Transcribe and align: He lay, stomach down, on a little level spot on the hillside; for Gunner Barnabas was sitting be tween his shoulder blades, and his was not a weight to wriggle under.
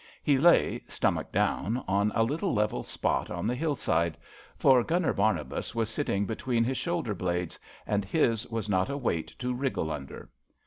He 0.23 0.39
lay, 0.39 0.81
stomach 0.87 1.31
down, 1.31 1.85
on 1.87 2.11
a 2.15 2.23
little 2.23 2.55
level 2.55 2.81
spot 2.81 3.29
on 3.29 3.45
the 3.45 3.53
hillside; 3.53 4.17
for 4.57 4.83
Gunner 4.83 5.13
Barnabas 5.13 5.75
was 5.75 5.91
sitting 5.91 6.25
be 6.25 6.35
tween 6.37 6.63
his 6.63 6.79
shoulder 6.79 7.13
blades, 7.13 7.59
and 7.85 8.03
his 8.03 8.47
was 8.49 8.67
not 8.67 8.89
a 8.89 8.97
weight 8.97 9.27
to 9.37 9.53
wriggle 9.53 9.91
under. 9.91 10.31